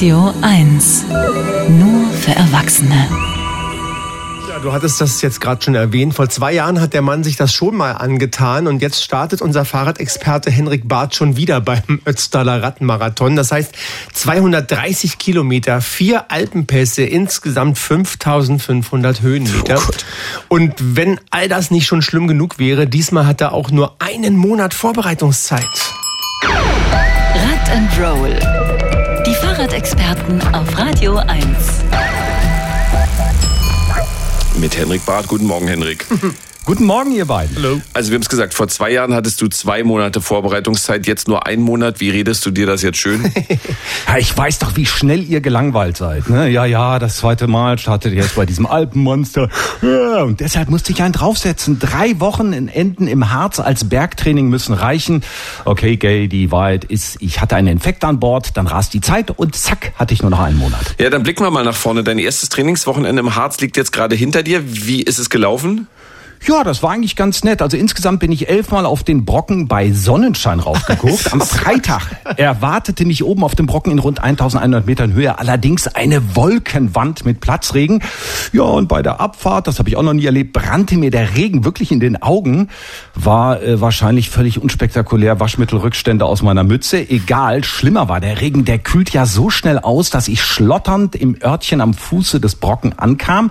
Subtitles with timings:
[0.00, 1.04] Radio 1.
[1.68, 3.06] Nur für Erwachsene.
[4.48, 6.14] Ja, du hattest das jetzt gerade schon erwähnt.
[6.14, 9.66] Vor zwei Jahren hat der Mann sich das schon mal angetan und jetzt startet unser
[9.66, 13.36] Fahrradexperte Henrik Barth schon wieder beim Ötztaler Radmarathon.
[13.36, 13.74] Das heißt
[14.14, 19.82] 230 Kilometer, vier Alpenpässe, insgesamt 5500 Höhenmeter.
[20.48, 23.96] Oh und wenn all das nicht schon schlimm genug wäre, diesmal hat er auch nur
[23.98, 25.92] einen Monat Vorbereitungszeit.
[26.42, 28.79] Rad and Roll.
[29.60, 31.84] Fahrradexperten auf Radio 1
[34.56, 35.28] mit Henrik Barth.
[35.28, 36.06] Guten Morgen, Henrik.
[36.66, 37.56] Guten Morgen, ihr beiden.
[37.56, 37.80] Hallo.
[37.94, 41.46] Also wir haben es gesagt, vor zwei Jahren hattest du zwei Monate Vorbereitungszeit, jetzt nur
[41.46, 42.00] einen Monat.
[42.00, 43.32] Wie redest du dir das jetzt schön?
[44.06, 46.28] ja, ich weiß doch, wie schnell ihr gelangweilt seid.
[46.28, 46.50] Ne?
[46.50, 49.48] Ja, ja, das zweite Mal startet jetzt bei diesem Alpenmonster.
[49.80, 51.78] Ja, und deshalb musste ich einen draufsetzen.
[51.78, 55.24] Drei Wochen in Enden im Harz als Bergtraining müssen reichen.
[55.64, 59.30] Okay, Gay, die Wahrheit ist, ich hatte einen Infekt an Bord, dann rast die Zeit
[59.30, 60.94] und zack, hatte ich nur noch einen Monat.
[61.00, 62.04] Ja, dann blicken wir mal nach vorne.
[62.04, 64.62] Dein erstes Trainingswochenende im Harz liegt jetzt gerade hinter dir.
[64.66, 65.88] Wie ist es gelaufen?
[66.46, 67.60] Ja, das war eigentlich ganz nett.
[67.60, 71.34] Also insgesamt bin ich elfmal auf den Brocken bei Sonnenschein raufgeguckt.
[71.34, 72.02] Am Freitag
[72.38, 77.40] erwartete mich oben auf dem Brocken in rund 1100 Metern Höhe allerdings eine Wolkenwand mit
[77.40, 78.02] Platzregen.
[78.54, 81.36] Ja, und bei der Abfahrt, das habe ich auch noch nie erlebt, brannte mir der
[81.36, 82.68] Regen wirklich in den Augen.
[83.14, 87.06] War äh, wahrscheinlich völlig unspektakulär Waschmittelrückstände aus meiner Mütze.
[87.06, 91.36] Egal, schlimmer war der Regen, der kühlt ja so schnell aus, dass ich schlotternd im
[91.44, 93.50] Örtchen am Fuße des Brocken ankam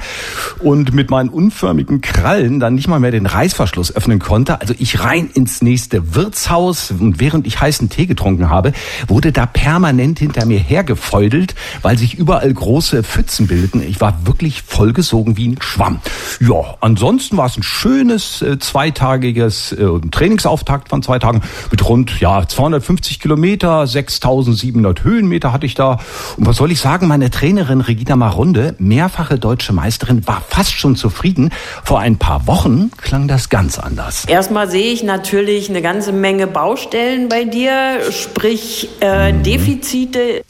[0.59, 4.61] und mit meinen unförmigen Krallen dann nicht mal mehr den Reißverschluss öffnen konnte.
[4.61, 8.71] Also ich rein ins nächste Wirtshaus und während ich heißen Tee getrunken habe,
[9.09, 13.81] wurde da permanent hinter mir hergefeudelt, weil sich überall große Pfützen bildeten.
[13.81, 15.99] Ich war wirklich vollgesogen wie ein Schwamm.
[16.39, 22.21] Ja, ansonsten war es ein schönes äh, zweitagiges äh, Trainingsauftakt von zwei Tagen mit rund
[22.21, 25.99] ja 250 Kilometer, 6.700 Höhenmeter hatte ich da.
[26.37, 30.95] Und was soll ich sagen, meine Trainerin Regina Marunde, mehrfache deutsche Meisterin, war fast schon
[30.95, 31.49] zufrieden.
[31.83, 34.25] Vor ein paar Wochen Wochen klang das ganz anders.
[34.25, 39.43] Erstmal sehe ich natürlich eine ganze Menge Baustellen bei dir, sprich äh, mhm.
[39.43, 40.43] Defizite.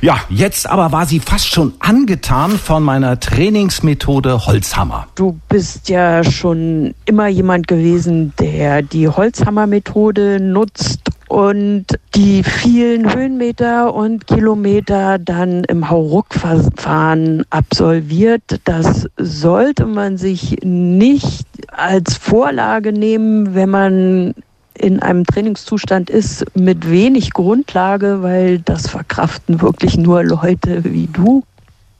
[0.00, 5.08] Ja, jetzt aber war sie fast schon angetan von meiner Trainingsmethode Holzhammer.
[5.14, 11.86] Du bist ja schon immer jemand gewesen, der die Holzhammer-Methode nutzt und
[12.16, 18.42] die vielen Höhenmeter und Kilometer dann im Hauruck-Verfahren absolviert.
[18.64, 24.34] Das sollte man sich nicht als Vorlage nehmen, wenn man
[24.76, 31.44] in einem Trainingszustand ist mit wenig Grundlage, weil das verkraften wirklich nur Leute wie du.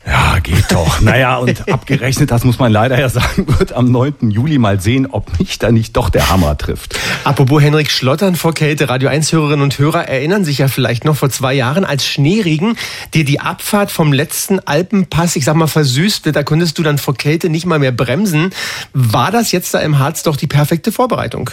[0.06, 1.00] Ja, geht doch.
[1.02, 4.30] naja, und abgerechnet, das muss man leider ja sagen, wird am 9.
[4.30, 6.98] Juli mal sehen, ob mich da nicht doch der Hammer trifft.
[7.24, 11.16] Apropos Henrik Schlottern vor Kälte, Radio 1 Hörerinnen und Hörer erinnern sich ja vielleicht noch
[11.16, 12.76] vor zwei Jahren als Schneeregen
[13.12, 16.32] dir die Abfahrt vom letzten Alpenpass, ich sag mal, versüßte.
[16.32, 18.50] Da konntest du dann vor Kälte nicht mal mehr bremsen.
[18.94, 21.50] War das jetzt da im Harz doch die perfekte Vorbereitung?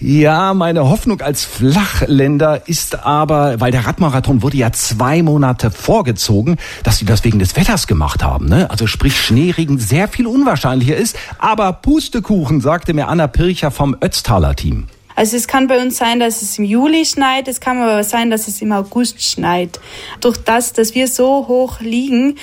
[0.00, 6.56] Ja, meine Hoffnung als Flachländer ist aber, weil der Radmarathon wurde ja zwei Monate vorgezogen,
[6.82, 8.46] dass sie das wegen des Wetters gemacht haben.
[8.46, 8.70] Ne?
[8.70, 11.16] Also sprich Schneeregen sehr viel unwahrscheinlicher ist.
[11.38, 14.86] Aber Pustekuchen, sagte mir Anna Pircher vom Ötztaler Team.
[15.18, 18.30] Also es kann bei uns sein, dass es im Juli schneit, es kann aber sein,
[18.30, 19.80] dass es im August schneit.
[20.20, 22.36] Durch das, dass wir so hoch liegen,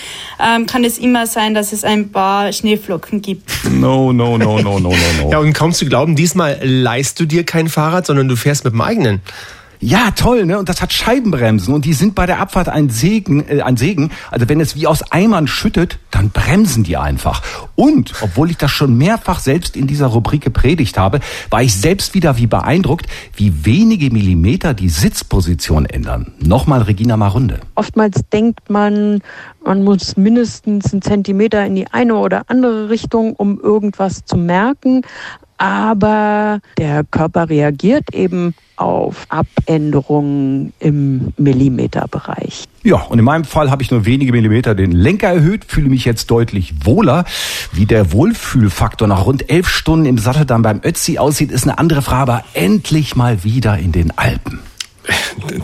[0.45, 3.49] ähm, kann es immer sein, dass es ein paar Schneeflocken gibt.
[3.71, 5.31] No, no, no, no, no, no, no.
[5.31, 8.73] Ja, und kaum zu glauben, diesmal leist du dir kein Fahrrad, sondern du fährst mit
[8.73, 9.21] dem eigenen.
[9.85, 10.57] Ja, toll, ne?
[10.57, 14.09] Und das hat Scheibenbremsen und die sind bei der Abfahrt ein Segen, äh, ein Segen.
[14.31, 17.43] Also wenn es wie aus Eimern schüttet, dann bremsen die einfach.
[17.75, 21.19] Und obwohl ich das schon mehrfach selbst in dieser Rubrik gepredigt habe,
[21.51, 26.33] war ich selbst wieder wie beeindruckt, wie wenige Millimeter die Sitzposition ändern.
[26.39, 27.59] Nochmal Regina Marunde.
[27.75, 29.21] Oftmals denkt man,
[29.63, 35.03] man muss mindestens einen Zentimeter in die eine oder andere Richtung, um irgendwas zu merken
[35.57, 42.65] aber der Körper reagiert eben auf Abänderungen im Millimeterbereich.
[42.83, 46.05] Ja, und in meinem Fall habe ich nur wenige Millimeter den Lenker erhöht, fühle mich
[46.05, 47.25] jetzt deutlich wohler.
[47.71, 51.77] Wie der Wohlfühlfaktor nach rund elf Stunden im Sattel dann beim Ötzi aussieht, ist eine
[51.77, 54.59] andere Frage, aber endlich mal wieder in den Alpen.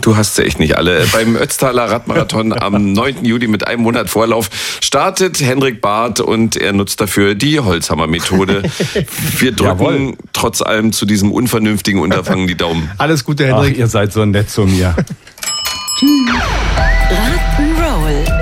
[0.00, 1.06] Du hast sie echt nicht alle.
[1.12, 3.24] Beim Ötztaler Radmarathon am 9.
[3.24, 4.48] Juli mit einem Monat Vorlauf
[4.80, 8.62] startet Hendrik Barth und er nutzt dafür die Holzhammer-Methode.
[9.38, 10.16] Wir drücken Jawohl.
[10.32, 12.90] trotz allem zu diesem unvernünftigen Unterfangen die Daumen.
[12.98, 13.74] Alles Gute, Hendrik.
[13.74, 14.94] Ach, ihr seid so nett zu mir.
[17.10, 18.41] Rock'n'Roll.